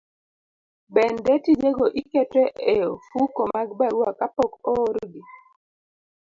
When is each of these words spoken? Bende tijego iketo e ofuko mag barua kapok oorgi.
Bende 0.93 1.33
tijego 1.45 1.85
iketo 2.01 2.43
e 2.73 2.75
ofuko 2.93 3.41
mag 3.53 3.67
barua 3.79 4.09
kapok 4.19 4.51
oorgi. 4.71 5.21